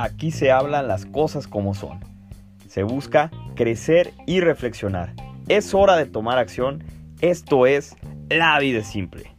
[0.00, 2.00] Aquí se hablan las cosas como son.
[2.68, 5.12] Se busca crecer y reflexionar.
[5.48, 6.84] Es hora de tomar acción.
[7.20, 7.96] Esto es
[8.28, 9.34] La vida simple.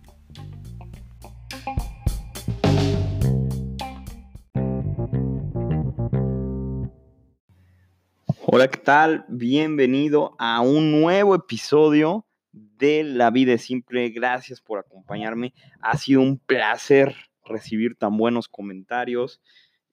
[8.46, 9.26] Hola, ¿qué tal?
[9.30, 14.10] Bienvenido a un nuevo episodio de La vida simple.
[14.10, 15.54] Gracias por acompañarme.
[15.82, 19.42] Ha sido un placer recibir tan buenos comentarios.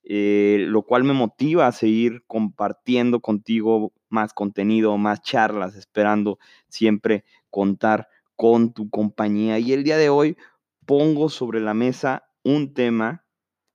[0.09, 6.39] Eh, lo cual me motiva a seguir compartiendo contigo más contenido, más charlas, esperando
[6.69, 9.59] siempre contar con tu compañía.
[9.59, 10.37] Y el día de hoy
[10.85, 13.25] pongo sobre la mesa un tema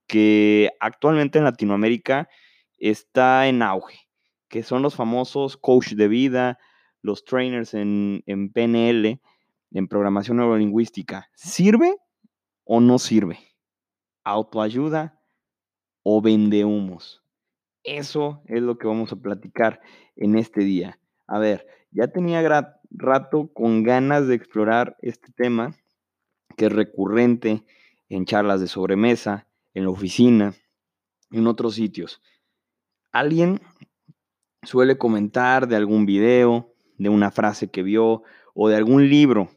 [0.08, 2.30] que actualmente en Latinoamérica
[2.78, 4.08] está en auge,
[4.48, 6.60] que son los famosos coach de vida,
[7.02, 9.22] los trainers en, en PNL,
[9.72, 11.30] en programación neurolingüística.
[11.34, 11.98] ¿Sirve
[12.64, 13.40] o no sirve?
[14.24, 15.20] Autoayuda
[16.04, 17.24] o vende humos.
[17.84, 19.82] Eso es lo que vamos a platicar
[20.16, 21.00] en este día.
[21.28, 22.42] A ver, ya tenía
[22.92, 25.76] rato con ganas de explorar este tema
[26.58, 27.66] que es recurrente
[28.10, 30.54] en charlas de sobremesa, en la oficina,
[31.32, 32.22] en otros sitios.
[33.12, 33.62] Alguien
[34.64, 36.71] suele comentar de algún video,
[37.02, 38.22] de una frase que vio
[38.54, 39.50] o de algún libro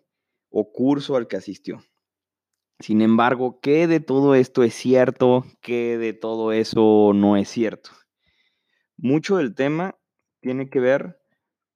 [0.48, 1.82] o curso al que asistió.
[2.80, 5.44] Sin embargo, ¿qué de todo esto es cierto?
[5.60, 7.90] ¿Qué de todo eso no es cierto?
[8.96, 9.98] Mucho del tema
[10.40, 11.20] tiene que ver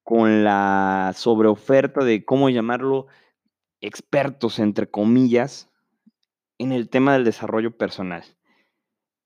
[0.02, 3.06] con la sobreoferta de, ¿cómo llamarlo?,
[3.80, 5.70] expertos, entre comillas,
[6.56, 8.25] en el tema del desarrollo personal,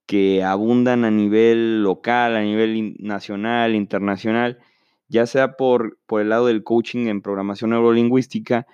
[0.05, 4.59] que abundan a nivel local, a nivel nacional, internacional,
[5.13, 8.65] ya sea por, por el lado del coaching en programación neurolingüística,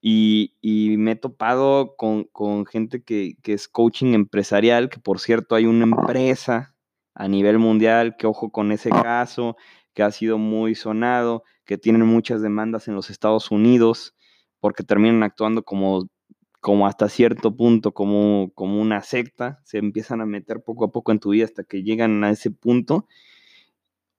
[0.00, 5.84] y, me he topado con, gente que, es coaching empresarial, que por cierto hay una
[5.84, 6.74] empresa
[7.14, 9.56] a nivel mundial, que ojo con ese caso,
[9.94, 14.14] que ha sido muy sonado, que tienen muchas demandas en los Estados Unidos,
[14.60, 16.08] porque terminan actuando como,
[16.60, 21.10] como hasta cierto punto, como, como una secta, se empiezan a meter poco a poco
[21.10, 23.08] en tu vida hasta que llegan a ese punto,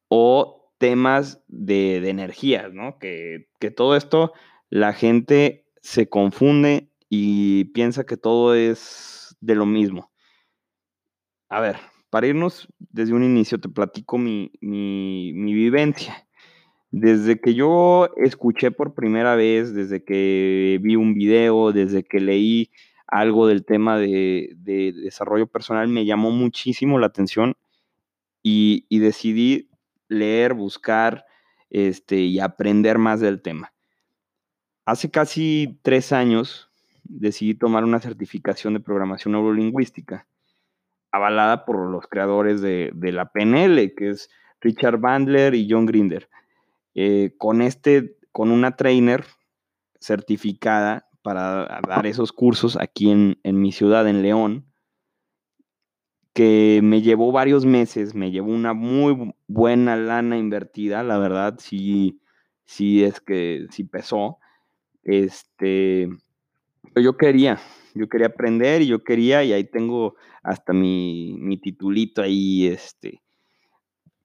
[0.09, 2.97] o temas de, de energías, ¿no?
[2.97, 4.33] Que, que todo esto
[4.69, 10.11] la gente se confunde y piensa que todo es de lo mismo.
[11.49, 11.77] A ver,
[12.09, 16.27] para irnos desde un inicio, te platico mi, vivencia.
[16.91, 22.71] Desde que yo escuché por primera vez, desde que vi un video, desde que leí
[23.07, 24.55] algo del tema de,
[25.03, 27.55] desarrollo personal, me llamó muchísimo la atención
[28.41, 29.68] y decidí
[30.09, 31.25] leer, buscar
[31.69, 33.73] este, y aprender más del tema.
[34.85, 36.69] Hace casi tres años
[37.03, 40.27] decidí tomar una certificación de programación neurolingüística,
[41.11, 44.29] avalada por los creadores de, la PNL, que es
[44.61, 46.29] Richard Bandler y John Grinder.
[46.95, 49.23] Eh, con, este, con una trainer
[49.99, 54.68] certificada para dar esos cursos aquí en, mi ciudad, en León,
[56.39, 62.21] que me llevó varios meses, me llevó una muy buena lana invertida, la verdad, sí,
[62.63, 64.37] sí es que sí pesó.
[65.03, 66.07] Este,
[66.95, 67.59] yo quería,
[67.93, 73.21] yo quería aprender y yo quería, y ahí tengo hasta mi, mi titulito ahí, este,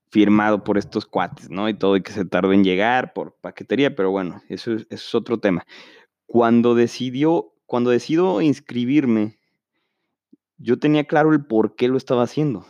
[0.09, 1.69] firmado por estos cuates, ¿no?
[1.69, 5.09] Y todo, y que se tardó en llegar por paquetería, pero bueno, eso es, eso
[5.09, 5.67] es otro tema.
[6.27, 9.37] Cuando decidió, cuando decido inscribirme,
[10.57, 12.67] yo tenía claro el por qué lo estaba haciendo.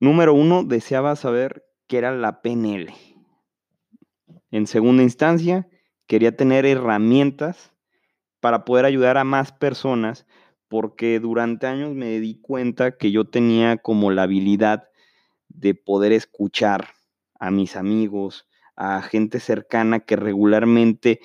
[0.00, 2.92] Número uno, deseaba saber qué era la PNL.
[4.50, 5.68] En segunda instancia,
[6.06, 7.72] quería tener herramientas
[8.40, 10.26] para poder ayudar a más personas
[10.68, 14.88] porque durante años me di cuenta que yo tenía como la habilidad
[15.48, 16.88] de poder escuchar
[17.40, 21.20] a mis amigos, a gente cercana que regularmente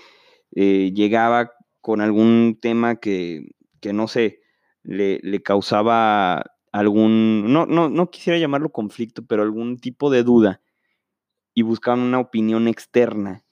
[0.55, 3.51] eh, llegaba con algún tema que,
[3.93, 4.39] no sé,
[4.85, 10.61] le, le, causaba algún, no, no, no quisiera llamarlo conflicto, pero algún tipo de duda
[11.53, 13.43] y buscaban una opinión externa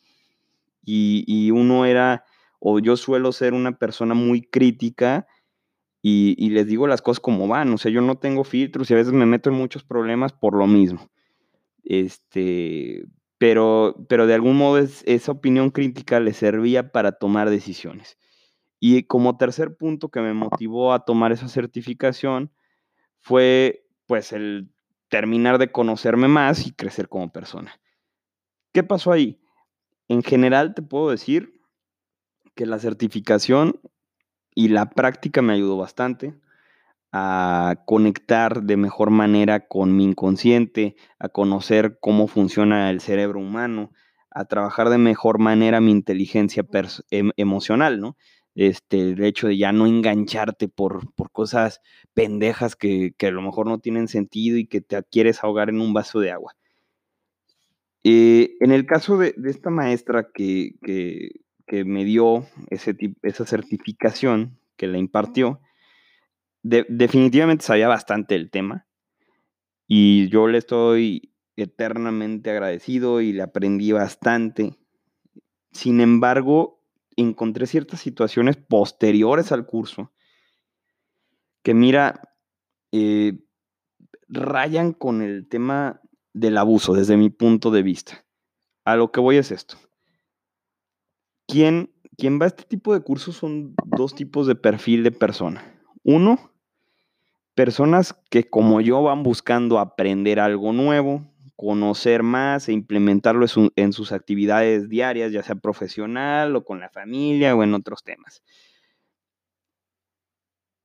[0.86, 2.26] y, uno era,
[2.60, 5.28] o yo suelo ser una persona muy crítica
[6.02, 8.98] y, les digo las cosas como van, o sea, yo no tengo filtros y a
[8.98, 11.10] veces me meto en muchos problemas por lo mismo.
[11.86, 13.06] Este,
[13.38, 18.18] pero, pero de algún modo esa opinión crítica le servía para tomar decisiones.
[18.86, 22.52] Y como tercer punto que me motivó a tomar esa certificación
[23.22, 24.74] fue pues el
[25.08, 27.80] terminar de conocerme más y crecer como persona.
[28.74, 29.40] ¿Qué pasó ahí?
[30.10, 31.62] En general te puedo decir
[32.56, 33.80] que la certificación
[34.54, 36.38] y la práctica me ayudó bastante
[37.14, 43.94] a conectar de mejor manera con mi inconsciente, a conocer cómo funciona el cerebro humano,
[44.30, 46.66] a trabajar de mejor manera mi inteligencia
[47.12, 48.18] em, emocional, ¿no?
[48.56, 51.82] Este, el hecho de ya no engancharte por, por cosas
[52.14, 55.94] pendejas que, a lo mejor no tienen sentido y que te quieres ahogar en un
[55.94, 56.56] vaso de agua.
[58.04, 60.76] Eh, en el caso de, esta maestra que,
[61.86, 65.62] me dio ese, esa certificación, que la impartió,
[66.62, 68.88] definitivamente sabía bastante el tema
[69.88, 74.78] y yo le estoy eternamente agradecido y le aprendí bastante.
[75.72, 76.83] Sin embargo,
[77.18, 80.12] encontré ciertas situaciones posteriores al curso
[81.64, 82.36] que, mira,
[82.92, 83.40] eh,
[84.28, 86.02] rayan con el tema
[86.34, 88.26] del abuso desde mi punto de vista.
[88.86, 89.78] A lo que voy es esto.
[91.48, 95.64] ¿Quién, quien va a este tipo de cursos son dos tipos de perfil de persona.
[96.04, 96.52] Uno,
[97.56, 103.46] personas que como yo van buscando aprender algo nuevo, conocer más e implementarlo
[103.76, 108.44] en, sus actividades diarias, ya sea profesional o con la familia o en otros temas.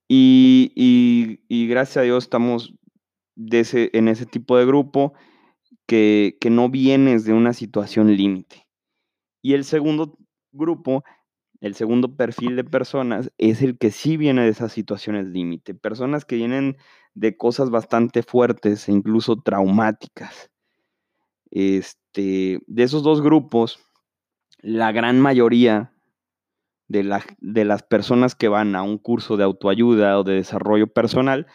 [0.08, 2.74] Y, gracias a Dios estamos
[3.36, 5.12] en ese tipo de grupo
[5.86, 8.66] que, que no vienes de una situación límite.
[9.42, 10.18] Y el segundo
[10.52, 11.04] grupo
[11.60, 16.24] el segundo perfil de personas es el que sí viene de esas situaciones límite, personas
[16.24, 16.76] que vienen
[17.14, 20.50] de cosas bastante fuertes e incluso traumáticas.
[21.50, 23.80] Este, de esos dos grupos,
[24.60, 25.92] la gran mayoría
[26.88, 31.46] de, de las personas que van a un curso de autoayuda o de desarrollo personal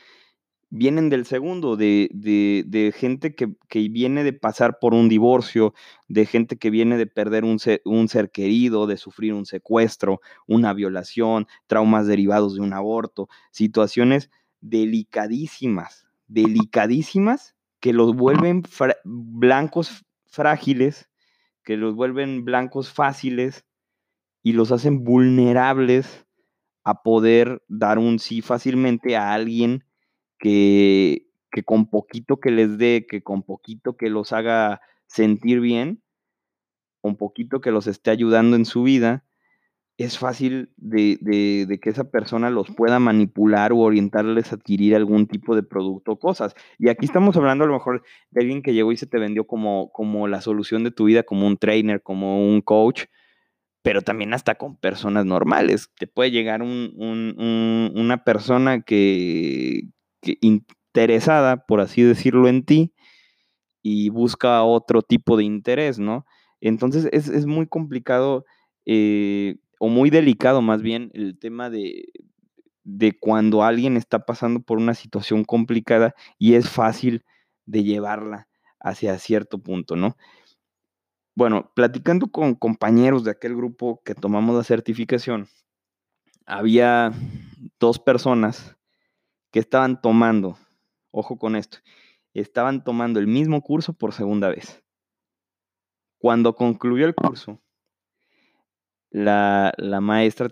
[0.75, 3.56] vienen del segundo, de, gente que,
[3.90, 5.75] viene de pasar por un divorcio,
[6.07, 11.46] de gente que viene de perder un ser, querido, de sufrir un secuestro, una violación,
[11.68, 14.31] traumas derivados de un aborto, situaciones
[14.62, 17.52] delicadísimas, delicadísimas
[17.83, 18.63] que los vuelven
[19.03, 21.09] blancos frágiles,
[21.65, 23.65] que los vuelven blancos fáciles
[24.41, 26.25] y los hacen vulnerables
[26.85, 29.83] a poder dar un sí fácilmente a alguien
[30.39, 31.27] que,
[31.65, 36.01] con poquito que les dé, que con poquito que los haga sentir bien,
[37.01, 39.25] con poquito que los esté ayudando en su vida,
[39.98, 45.56] es fácil de, que esa persona los pueda manipular o orientarles a adquirir algún tipo
[45.56, 46.56] de producto o cosas.
[46.80, 49.45] Y aquí estamos hablando a lo mejor de alguien que llegó y se te vendió
[49.45, 53.04] como, como la solución de tu vida, como un trainer, como un coach,
[53.84, 55.92] pero también hasta con personas normales.
[56.00, 59.89] Te puede llegar una persona que,
[60.42, 62.94] interesada, por así decirlo, en ti
[63.84, 66.25] y busca otro tipo de interés, ¿no?
[66.62, 68.46] Entonces es, muy complicado
[68.86, 72.06] eh, o muy delicado más bien el tema de,
[72.85, 77.25] de cuando alguien está pasando por una situación complicada y es fácil
[77.65, 78.47] de llevarla
[78.80, 80.15] hacia cierto punto, ¿no?
[81.35, 85.50] Bueno, platicando con compañeros de aquel grupo que tomamos la certificación,
[86.45, 87.12] había
[87.77, 88.77] dos personas
[89.51, 90.57] que estaban tomando,
[91.12, 91.79] ojo con esto,
[92.33, 94.81] estaban tomando el mismo curso por segunda vez.
[96.19, 97.59] Cuando concluyó el curso,
[99.13, 100.50] la, maestra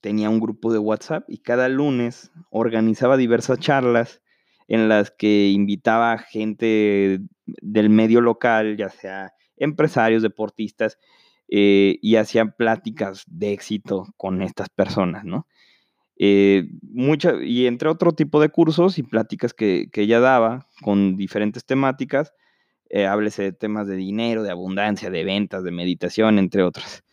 [0.00, 4.20] tenía un grupo de WhatsApp y cada lunes organizaba diversas charlas
[4.68, 10.98] en las que invitaba gente del medio local, ya sea empresarios, deportistas,
[11.48, 15.46] eh, y hacían pláticas de éxito con estas personas, ¿no?
[16.16, 16.68] Eh,
[17.42, 22.32] y entre otro tipo de cursos y pláticas que, ella daba con diferentes temáticas,
[22.88, 27.03] eh, háblese de temas de dinero, de abundancia, de ventas, de meditación, entre otras.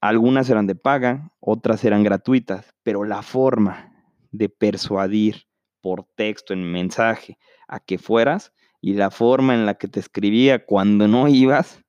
[0.00, 3.92] Algunas eran de paga, otras eran gratuitas, pero la forma
[4.30, 5.48] de persuadir
[5.80, 10.64] por texto, en mensaje, a que fueras y la forma en la que te escribía
[10.64, 11.82] cuando no ibas,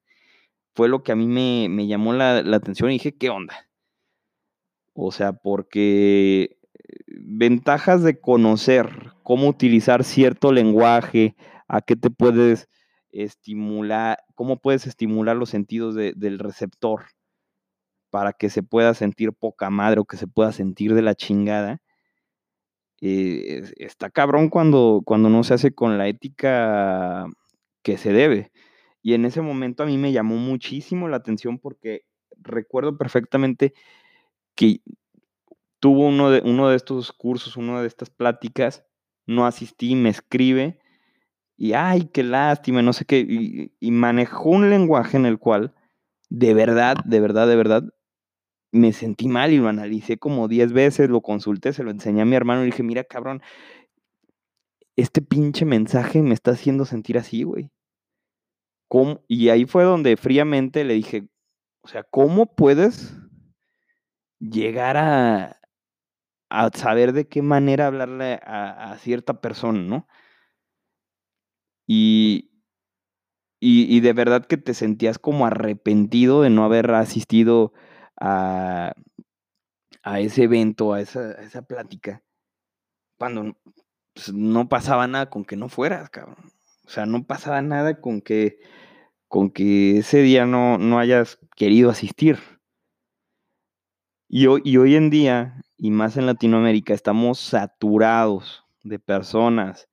[0.73, 3.69] fue lo que a mí me, llamó la, atención y dije, ¿qué onda?
[4.93, 6.57] O sea, porque
[7.07, 11.35] ventajas de conocer cómo utilizar cierto lenguaje,
[11.67, 12.69] a qué te puedes
[13.11, 17.03] estimular, cómo puedes estimular los sentidos del receptor
[18.09, 21.81] para que se pueda sentir poca madre o que se pueda sentir de la chingada.
[23.01, 27.25] Eh, está cabrón cuando, cuando no se hace con la ética
[27.83, 28.51] que se debe.
[29.01, 32.01] Y en ese momento a mí me llamó muchísimo la atención porque
[32.37, 33.73] recuerdo perfectamente
[34.55, 34.81] que
[35.79, 38.85] tuvo uno de, uno de estos cursos, una de estas pláticas,
[39.25, 40.79] no asistí, me escribe
[41.57, 45.73] y, ay, qué lástima, no sé qué, y, manejó un lenguaje en el cual,
[46.29, 47.83] de verdad, de verdad, de verdad,
[48.71, 52.25] me sentí mal y lo analicé como 10 veces, lo consulté, se lo enseñé a
[52.25, 53.41] mi hermano y dije, mira, cabrón,
[54.95, 57.71] este pinche mensaje me está haciendo sentir así, güey.
[59.27, 61.27] Y ahí fue donde fríamente le dije,
[61.81, 63.15] o sea, ¿cómo puedes
[64.39, 65.59] llegar a,
[66.49, 70.07] a saber de qué manera hablarle a, cierta persona, ¿no?
[71.87, 72.51] Y,
[73.59, 77.73] y, de verdad que te sentías como arrepentido de no haber asistido
[78.19, 78.93] a,
[80.03, 82.23] a ese evento, a esa, a esa plática,
[83.17, 83.55] cuando
[84.13, 86.51] pues, no pasaba nada con que no fueras, cabrón.
[86.85, 88.59] O sea, no pasaba nada con que,
[89.27, 92.39] con que ese día no, no hayas querido asistir.
[94.27, 99.87] Y hoy, y hoy en día, y más en Latinoamérica, estamos saturados de personas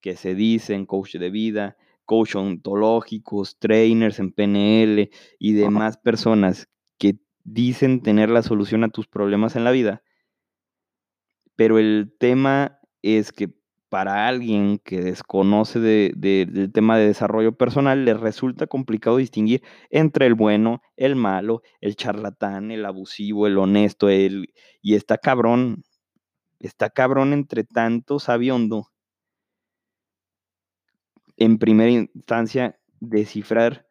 [0.00, 6.68] que se dicen coach de vida, coach ontológicos, trainers en PNL y demás personas
[7.44, 10.02] dicen tener la solución a tus problemas en la vida.
[11.56, 13.54] Pero el tema es que
[13.94, 20.34] para alguien que desconoce del tema de desarrollo personal, le resulta complicado distinguir entre el
[20.34, 25.84] bueno, el malo, el charlatán, el abusivo, el honesto, el, y está cabrón,
[26.58, 28.90] está cabrón entre tanto sabiondo.
[31.36, 33.86] En primera instancia, descifrar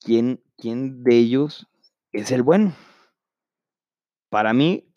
[0.00, 1.69] quién, quién de ellos
[2.12, 2.74] es el bueno.
[4.28, 4.88] Para mí,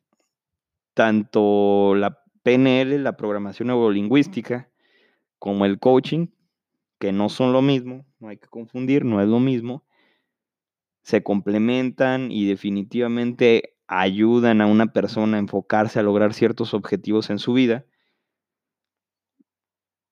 [0.93, 4.69] tanto la PNL, la programación neurolingüística,
[5.39, 6.27] como el coaching,
[6.99, 9.83] que no son lo mismo, no hay que confundir, no es lo mismo,
[11.01, 17.39] se complementan y definitivamente ayudan a una persona a enfocarse a lograr ciertos objetivos en
[17.39, 17.85] su vida,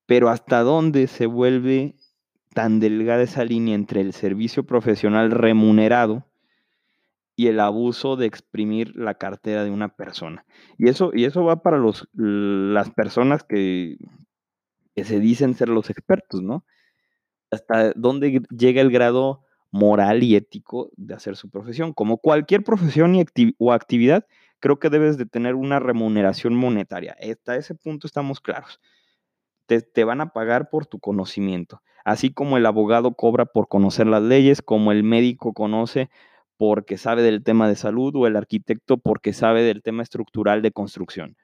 [0.06, 1.96] pero hasta dónde se vuelve
[2.54, 6.31] tan delgada esa línea entre el servicio profesional remunerado
[7.36, 10.46] y el abuso de exprimir la cartera de una persona.
[10.78, 13.98] Y eso, y eso va para los, las personas que,
[14.96, 16.66] que se dicen ser los expertos, ¿no?
[17.50, 21.94] Hasta dónde llega el grado moral y ético de hacer su profesión.
[21.94, 23.26] Como cualquier profesión y
[23.58, 24.26] o actividad,
[24.60, 27.16] creo que debes de tener una remuneración monetaria.
[27.20, 28.80] Hasta ese punto estamos claros.
[29.66, 34.06] Te, te, van a pagar por tu conocimiento, así como el abogado cobra por conocer
[34.06, 36.10] las leyes, como el médico conoce
[36.62, 40.72] porque sabe del tema de salud o el arquitecto porque sabe del tema estructural de
[40.72, 41.36] construcción.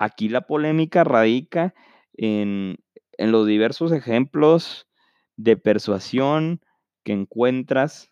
[0.00, 1.72] Aquí la polémica radica
[2.14, 2.78] en,
[3.16, 4.88] los diversos ejemplos
[5.36, 6.60] de persuasión
[7.04, 8.10] que encuentras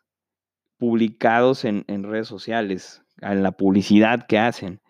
[0.76, 4.80] publicados en, redes sociales, en la publicidad que hacen.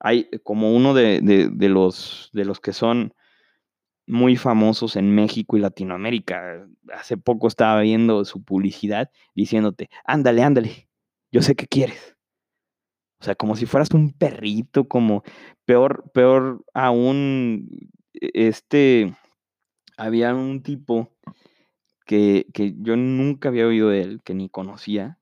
[0.00, 1.20] Hay como uno de,
[1.68, 3.14] los, de los que son
[4.08, 6.66] muy famosos en México y Latinoamérica.
[6.92, 10.88] Hace poco estaba viendo su publicidad diciéndote, ándale, ándale,
[11.30, 12.16] yo sé qué quieres.
[13.20, 15.22] O sea, como si fueras un perrito, como
[15.64, 17.68] peor, peor aún,
[18.12, 19.14] este,
[19.96, 21.10] había un tipo
[22.06, 22.46] que,
[22.78, 25.18] yo nunca había oído de él, que ni conocía,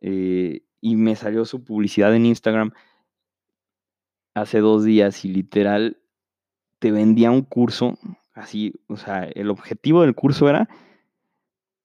[0.00, 2.72] eh, y me salió su publicidad en Instagram
[4.34, 5.98] hace dos días y literal
[6.84, 7.96] te vendía un curso,
[8.34, 10.68] así, o sea, el objetivo del curso era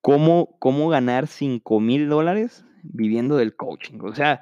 [0.02, 4.00] cómo, cómo ganar 5 mil dólares viviendo del coaching.
[4.02, 4.42] O sea,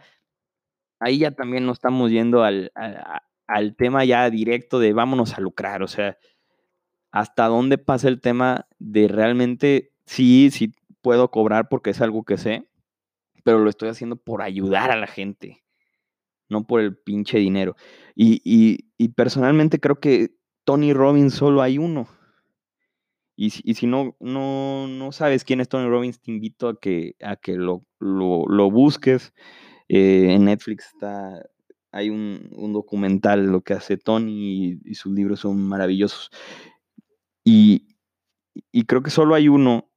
[0.99, 2.71] ahí ya también no estamos yendo al,
[3.45, 6.17] al, tema ya directo de vámonos a lucrar, o sea,
[7.11, 10.73] hasta dónde pasa el tema de realmente, sí, sí
[11.03, 12.67] puedo cobrar porque es algo que sé,
[13.43, 15.63] pero lo estoy haciendo por ayudar a la gente,
[16.49, 17.75] no por el pinche dinero.
[18.15, 18.41] Y,
[18.97, 20.35] y personalmente creo que
[20.67, 22.09] Tony Robbins solo hay uno.
[23.37, 27.55] Y, si no, no, sabes quién es Tony Robbins, te invito a que, a que
[27.55, 27.85] lo,
[28.69, 29.33] busques.
[29.87, 31.41] Eh, en Netflix está,
[31.93, 36.31] hay un, documental lo que hace Tony y, sus libros son maravillosos.
[37.45, 37.95] Y,
[38.69, 39.89] y, creo que solo hay uno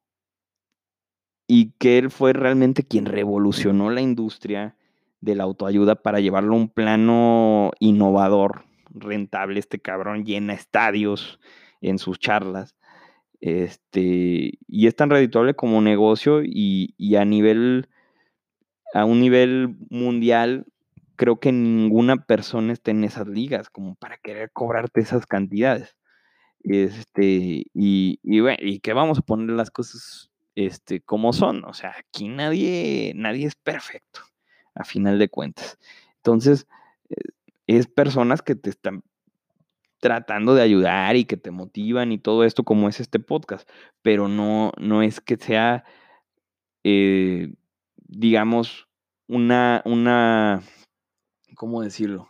[1.49, 4.77] y que él fue realmente quien revolucionó la industria
[5.21, 11.41] de la autoayuda para llevarlo a un plano innovador rentable este cabrón, llena estadios
[11.81, 12.77] en sus charlas.
[13.41, 17.89] Este, y es tan redituable como negocio y, a nivel,
[18.95, 20.67] a un nivel mundial,
[21.17, 25.97] creo que ninguna persona está en esas ligas como para querer cobrarte esas cantidades.
[26.63, 31.65] Este, y, y bueno, y que vamos a poner las cosas este, como son.
[31.65, 34.21] O sea, aquí nadie, nadie es perfecto,
[34.75, 35.79] a final de cuentas.
[36.17, 36.67] Entonces,
[37.79, 39.05] es personas que te están
[40.01, 43.69] tratando de ayudar y que te motivan y todo esto como es este podcast,
[44.03, 45.85] pero no, no es que sea,
[46.85, 47.55] eh,
[47.97, 48.89] digamos,
[49.29, 50.63] una, una,
[51.55, 52.29] ¿cómo decirlo?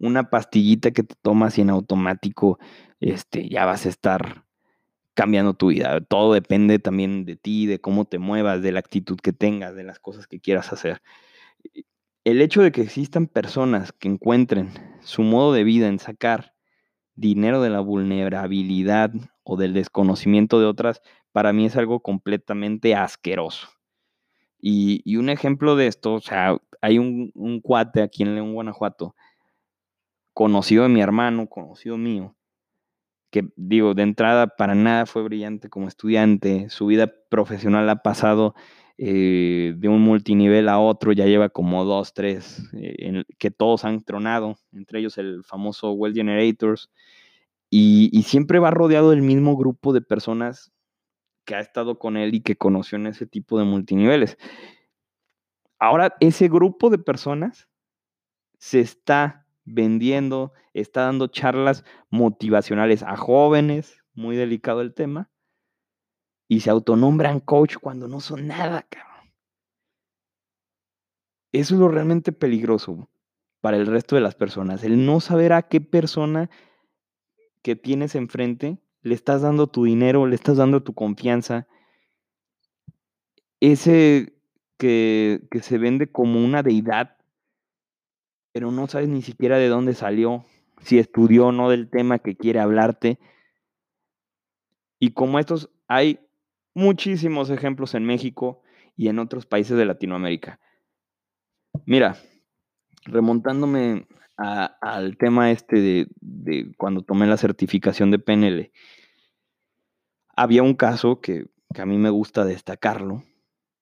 [0.00, 2.58] Una pastillita que te tomas y en automático
[3.00, 4.44] este, ya vas a estar
[5.14, 6.00] cambiando tu vida.
[6.00, 9.84] Todo depende también de ti, de cómo te muevas, de la actitud que tengas, de
[9.84, 11.02] las cosas que quieras hacer.
[12.28, 14.68] El hecho de que existan personas que encuentren
[15.00, 16.52] su modo de vida en sacar
[17.14, 19.10] dinero de la vulnerabilidad
[19.44, 21.00] o del desconocimiento de otras,
[21.32, 23.68] para mí es algo completamente asqueroso.
[24.60, 29.14] Y, un ejemplo de esto, o sea, hay un, un cuate aquí en León, Guanajuato,
[30.34, 32.36] conocido de mi hermano, conocido mío,
[33.30, 38.54] que digo, de entrada para nada fue brillante como estudiante, su vida profesional ha pasado
[38.98, 44.02] eh, de un multinivel a otro, ya lleva como dos, tres, eh, que todos han
[44.02, 46.90] tronado, entre ellos el famoso Well Generators,
[47.70, 50.72] y, y, siempre va rodeado del mismo grupo de personas
[51.44, 54.36] que ha estado con él y que conoció en ese tipo de multiniveles.
[55.78, 57.68] Ahora, ese grupo de personas
[58.58, 65.30] se está vendiendo, está dando charlas motivacionales a jóvenes, muy delicado el tema,
[66.48, 69.32] y se autonombran coach cuando no son nada, cabrón.
[71.52, 73.08] Eso es lo realmente peligroso
[73.60, 76.50] para el resto de las personas, el no saber a qué persona
[77.62, 81.66] que tienes enfrente le estás dando tu dinero, le estás dando tu confianza.
[83.60, 84.34] Ese
[84.76, 87.18] que, que se vende como una deidad
[88.58, 90.44] pero no sabes ni siquiera de dónde salió,
[90.82, 93.20] si estudió o no del tema que quiere hablarte.
[94.98, 96.18] Y como estos, hay
[96.78, 98.62] muchísimos ejemplos en México
[98.96, 100.60] y en otros países de Latinoamérica.
[101.86, 102.16] Mira,
[103.04, 104.06] remontándome
[104.36, 108.70] al tema este de, cuando tomé la certificación de PNL,
[110.36, 113.24] había un caso que, a mí me gusta destacarlo,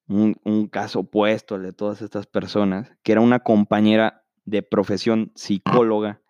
[0.09, 5.33] un, un caso opuesto al de todas estas personas, que era una compañera de profesión
[5.35, 6.23] psicóloga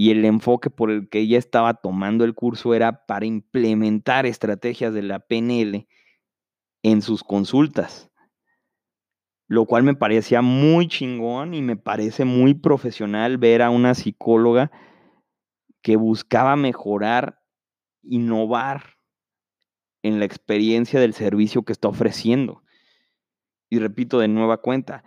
[0.00, 4.94] y el enfoque por el que ella estaba tomando el curso era para implementar estrategias
[4.94, 5.86] de la PNL
[6.82, 8.10] en sus consultas,
[9.46, 14.70] lo cual me parecía muy chingón y me parece muy profesional ver a una psicóloga
[15.82, 17.42] que buscaba mejorar,
[18.02, 18.96] innovar
[20.02, 22.62] en la experiencia del servicio que está ofreciendo.
[23.68, 25.04] Y repito de nueva cuenta,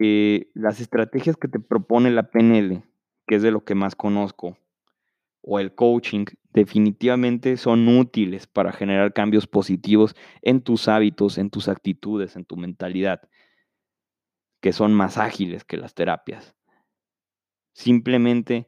[0.00, 2.82] eh, las estrategias que te propone la PNL,
[3.26, 4.56] que es de lo que más conozco,
[5.42, 11.68] o el coaching, definitivamente son útiles para generar cambios positivos en tus hábitos, en tus
[11.68, 13.28] actitudes, en tu mentalidad,
[14.60, 16.56] que son más ágiles que las terapias.
[17.74, 18.66] Simplemente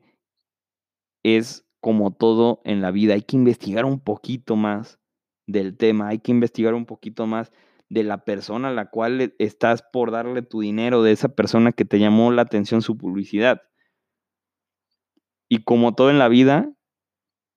[1.24, 5.00] es como todo en la vida, hay que investigar un poquito más
[5.46, 7.52] del tema, hay que investigar un poquito más
[7.88, 11.84] de la persona a la cual estás por darle tu dinero, de esa persona que
[11.84, 13.62] te llamó la atención su publicidad.
[15.48, 16.70] Y como todo en la vida,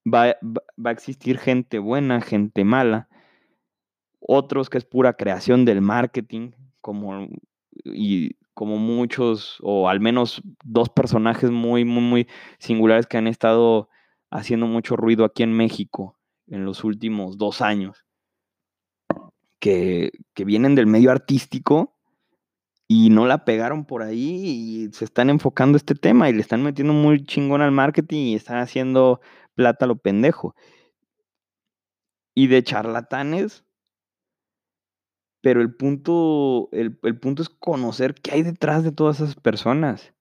[0.05, 3.09] va, va, a existir gente buena, gente mala,
[4.19, 7.27] otros que es pura creación del marketing, como,
[7.83, 12.27] y como muchos, o al menos dos personajes muy, muy, muy
[12.59, 13.89] singulares que han estado
[14.29, 18.05] haciendo mucho ruido aquí en México en los últimos dos años
[19.61, 20.11] que,
[20.43, 21.95] vienen del medio artístico
[22.93, 26.61] y no la pegaron por ahí y se están enfocando este tema y le están
[26.61, 29.21] metiendo muy chingón al marketing y están haciendo
[29.55, 30.55] plata lo pendejo.
[32.35, 33.63] Y de charlatanes,
[35.41, 40.13] pero el punto, el, punto es conocer qué hay detrás de todas esas personas,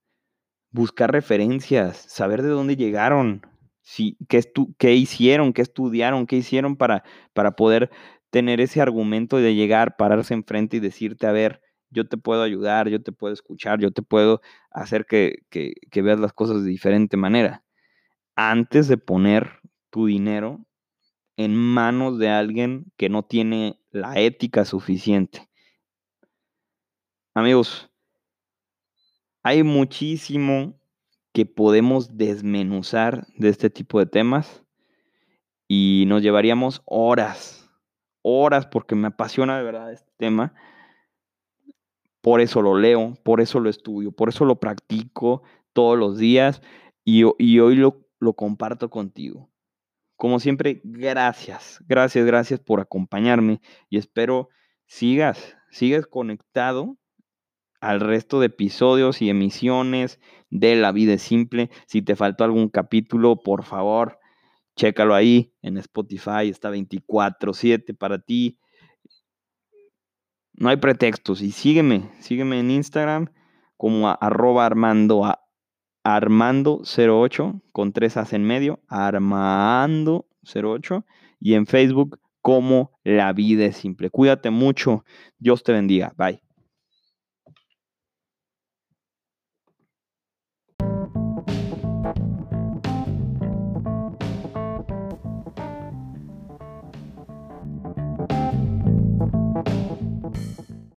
[0.71, 3.43] buscar referencias, saber de dónde llegaron,
[3.83, 4.45] si, qué,
[4.79, 7.03] qué hicieron, qué estudiaron, qué hicieron para,
[7.33, 7.91] para poder
[8.31, 12.89] tener ese argumento de llegar, pararse enfrente y decirte, a ver, yo te puedo ayudar,
[12.89, 17.17] yo te puedo escuchar, yo te puedo hacer que, que, veas las cosas de diferente
[17.17, 17.65] manera.
[18.35, 20.65] Antes de poner tu dinero
[21.37, 25.49] en manos de alguien que no tiene la ética suficiente.
[27.35, 27.91] Amigos,
[29.43, 30.79] hay muchísimo
[31.33, 34.65] que podemos desmenuzar de este tipo de temas
[35.69, 37.61] y nos llevaríamos horas
[38.23, 40.55] horas porque me apasiona de verdad este tema.
[42.21, 46.63] Por eso lo leo, por eso lo estudio, por eso lo practico todos los días
[47.05, 49.51] y, hoy lo, comparto contigo.
[50.17, 54.51] Como siempre, gracias, gracias, gracias por acompañarme y espero
[54.87, 56.99] sigas, sigas conectado
[57.81, 61.71] al resto de episodios y emisiones de La Vida es Simple.
[61.87, 64.21] Si te faltó algún capítulo, por favor,
[64.77, 68.59] Chécalo ahí en Spotify, está 24/7 para ti.
[70.61, 71.43] No hay pretextos.
[71.43, 73.31] Y sígueme, sígueme en Instagram
[73.79, 75.23] como arroba armando
[76.05, 81.05] armando08 con tres as en medio, armando08
[81.41, 84.11] y en Facebook como La Vida es Simple.
[84.11, 85.07] Cuídate mucho.
[85.39, 86.13] Dios te bendiga.
[86.19, 86.43] Bye.